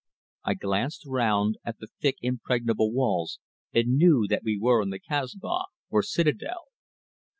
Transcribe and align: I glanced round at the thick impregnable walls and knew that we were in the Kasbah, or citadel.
I 0.43 0.55
glanced 0.55 1.05
round 1.05 1.57
at 1.63 1.77
the 1.77 1.89
thick 2.01 2.15
impregnable 2.23 2.91
walls 2.91 3.37
and 3.71 3.97
knew 3.97 4.25
that 4.29 4.41
we 4.43 4.57
were 4.57 4.81
in 4.81 4.89
the 4.89 4.97
Kasbah, 4.99 5.65
or 5.91 6.01
citadel. 6.01 6.69